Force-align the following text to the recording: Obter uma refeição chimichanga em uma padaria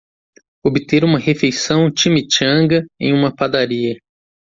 Obter 0.63 1.03
uma 1.05 1.19
refeição 1.19 1.91
chimichanga 1.95 2.83
em 2.99 3.13
uma 3.13 3.31
padaria 3.35 3.99